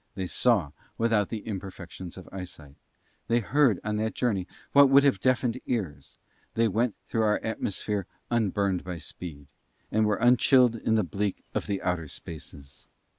[0.15, 2.73] They saw without the imperfections of eyesight;
[3.27, 6.17] they heard on that journey what would have deafened ears;
[6.55, 9.45] they went through our atmosphere unburned by speed,
[9.91, 12.87] and were unchilled in the bleak of the outer spaces.